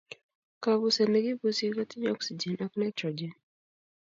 Kapuset 0.63 1.09
ne 1.09 1.19
kipusi 1.25 1.65
ko 1.75 1.81
tinyei 1.89 2.13
oksijen 2.13 2.61
ak 2.65 2.73
naitrojen 2.77 3.33